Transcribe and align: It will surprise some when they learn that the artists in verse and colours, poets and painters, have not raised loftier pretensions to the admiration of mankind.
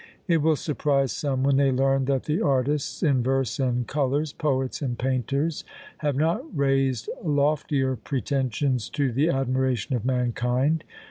It 0.27 0.37
will 0.41 0.55
surprise 0.55 1.11
some 1.11 1.43
when 1.43 1.57
they 1.57 1.71
learn 1.71 2.05
that 2.05 2.23
the 2.23 2.41
artists 2.41 3.03
in 3.03 3.21
verse 3.21 3.59
and 3.59 3.87
colours, 3.87 4.33
poets 4.33 4.81
and 4.81 4.97
painters, 4.97 5.63
have 5.99 6.15
not 6.15 6.41
raised 6.57 7.07
loftier 7.23 7.95
pretensions 7.97 8.89
to 8.97 9.11
the 9.11 9.29
admiration 9.29 9.95
of 9.95 10.03
mankind. 10.03 10.83